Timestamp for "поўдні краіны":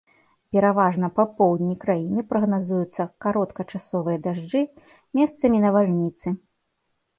1.41-2.23